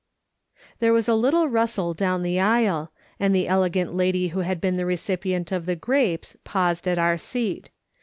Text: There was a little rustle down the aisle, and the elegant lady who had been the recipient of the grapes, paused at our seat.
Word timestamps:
There 0.79 0.93
was 0.93 1.07
a 1.07 1.13
little 1.13 1.47
rustle 1.47 1.93
down 1.93 2.23
the 2.23 2.39
aisle, 2.39 2.91
and 3.19 3.35
the 3.35 3.47
elegant 3.47 3.93
lady 3.93 4.29
who 4.29 4.39
had 4.39 4.59
been 4.59 4.75
the 4.75 4.85
recipient 4.87 5.51
of 5.51 5.67
the 5.67 5.75
grapes, 5.75 6.35
paused 6.43 6.87
at 6.87 6.97
our 6.97 7.19
seat. 7.19 7.69